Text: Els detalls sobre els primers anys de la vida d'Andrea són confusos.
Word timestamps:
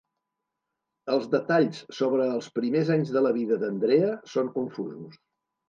Els 1.15 1.27
detalls 1.33 1.83
sobre 1.99 2.25
els 2.37 2.49
primers 2.57 2.91
anys 2.97 3.13
de 3.19 3.25
la 3.29 3.35
vida 3.39 3.61
d'Andrea 3.67 4.11
són 4.35 4.53
confusos. 4.59 5.25